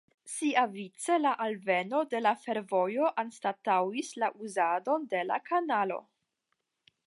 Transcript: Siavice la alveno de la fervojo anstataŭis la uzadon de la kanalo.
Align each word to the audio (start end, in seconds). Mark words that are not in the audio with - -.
Siavice 0.35 1.17
la 1.25 1.33
alveno 1.45 1.99
de 2.15 2.21
la 2.23 2.31
fervojo 2.45 3.11
anstataŭis 3.25 4.11
la 4.25 4.33
uzadon 4.47 5.09
de 5.15 5.23
la 5.33 5.41
kanalo. 5.51 6.03